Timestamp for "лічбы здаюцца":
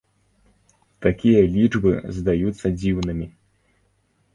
1.57-2.67